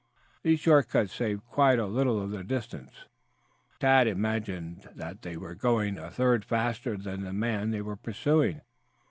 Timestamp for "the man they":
7.21-7.83